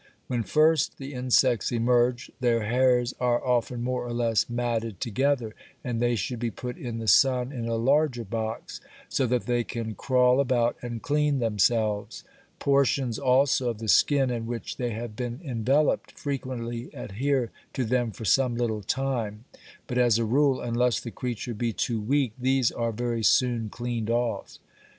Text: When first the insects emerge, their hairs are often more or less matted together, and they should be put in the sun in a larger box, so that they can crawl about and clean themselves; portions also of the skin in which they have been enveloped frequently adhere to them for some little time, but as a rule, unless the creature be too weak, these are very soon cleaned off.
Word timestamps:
When 0.25 0.41
first 0.41 0.97
the 0.97 1.13
insects 1.13 1.71
emerge, 1.71 2.31
their 2.39 2.63
hairs 2.63 3.13
are 3.19 3.45
often 3.45 3.83
more 3.83 4.03
or 4.07 4.13
less 4.13 4.49
matted 4.49 4.99
together, 4.99 5.53
and 5.83 5.99
they 6.01 6.15
should 6.15 6.39
be 6.39 6.49
put 6.49 6.75
in 6.75 6.97
the 6.97 7.07
sun 7.07 7.51
in 7.51 7.67
a 7.67 7.75
larger 7.75 8.23
box, 8.23 8.81
so 9.09 9.27
that 9.27 9.45
they 9.45 9.63
can 9.63 9.93
crawl 9.93 10.39
about 10.39 10.75
and 10.81 11.03
clean 11.03 11.37
themselves; 11.37 12.23
portions 12.57 13.19
also 13.19 13.69
of 13.69 13.77
the 13.77 13.87
skin 13.87 14.31
in 14.31 14.47
which 14.47 14.77
they 14.77 14.89
have 14.89 15.15
been 15.15 15.39
enveloped 15.45 16.13
frequently 16.17 16.89
adhere 16.95 17.51
to 17.73 17.85
them 17.85 18.09
for 18.09 18.25
some 18.25 18.55
little 18.55 18.81
time, 18.81 19.45
but 19.85 19.99
as 19.99 20.17
a 20.17 20.25
rule, 20.25 20.61
unless 20.61 20.99
the 20.99 21.11
creature 21.11 21.53
be 21.53 21.71
too 21.73 22.01
weak, 22.01 22.33
these 22.39 22.71
are 22.71 22.91
very 22.91 23.21
soon 23.21 23.69
cleaned 23.69 24.09
off. 24.09 24.57